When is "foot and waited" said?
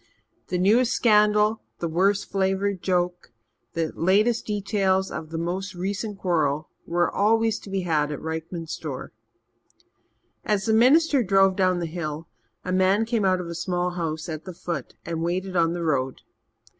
14.55-15.55